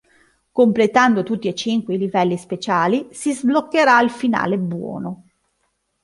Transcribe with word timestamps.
Completando 0.51 1.21
tutti 1.21 1.47
e 1.47 1.53
cinque 1.53 1.93
i 1.93 1.99
livelli 1.99 2.35
speciali 2.35 3.09
si 3.11 3.31
sbloccherà 3.33 4.01
il 4.01 4.09
finale 4.09 4.57
"buono". 4.57 5.25